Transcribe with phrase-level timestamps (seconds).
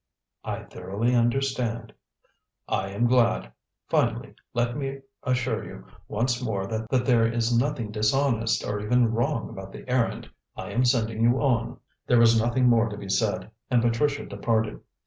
[0.43, 1.93] "I thoroughly understand."
[2.67, 3.51] "I am glad.
[3.87, 9.47] Finally, let me assure you once more that there is nothing dishonest or even wrong
[9.47, 11.77] about the errand I am sending you on."
[12.07, 14.79] There was nothing more to be said, and Patricia departed.